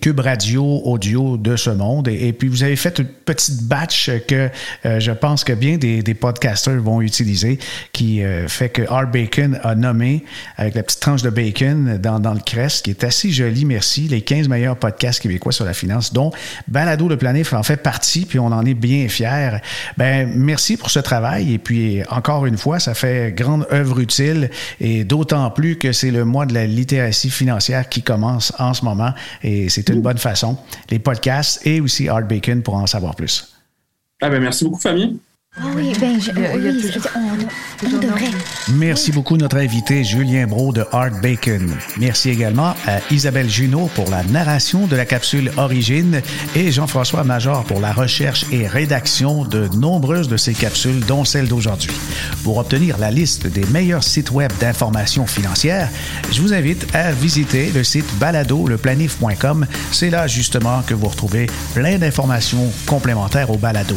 [0.00, 2.08] cubes radio audio de ce monde.
[2.08, 4.50] Et puis, vous avez fait une petite batch que
[4.84, 7.58] euh, je pense que bien des, des podcasters vont utiliser,
[7.92, 10.24] qui euh, fait que Art Bacon a nommé,
[10.56, 14.02] avec la petite tranche de bacon dans, dans le crest, qui est assez joli, merci,
[14.02, 16.30] les 15 meilleurs podcasts québécois sur la finance, dont
[16.68, 19.58] Balado le Planif en fait partie, puis on en est bien fiers.
[19.96, 24.50] Ben, merci pour ce travail, et puis encore une fois, ça fait grande œuvre utile,
[24.80, 28.84] et d'autant plus que c'est le mois de la littératie financière qui commence en ce
[28.84, 29.12] moment,
[29.42, 30.56] et c'est une bonne façon.
[30.90, 33.57] Les podcasts et aussi Art Bacon pour en savoir plus.
[34.20, 35.16] Ah ben merci beaucoup, Fabien.
[35.60, 36.92] Ah oui, ben, je, oui,
[37.84, 38.30] on, devrait.
[38.68, 41.74] Merci beaucoup, notre invité Julien Bro de Art Bacon.
[41.98, 46.22] Merci également à Isabelle Junot pour la narration de la capsule Origine
[46.54, 51.48] et Jean-François Major pour la recherche et rédaction de nombreuses de ces capsules, dont celle
[51.48, 51.90] d'aujourd'hui.
[52.44, 55.88] Pour obtenir la liste des meilleurs sites web d'information financière,
[56.30, 59.66] je vous invite à visiter le site baladoleplanif.com.
[59.90, 63.96] C'est là justement que vous retrouvez plein d'informations complémentaires au balado.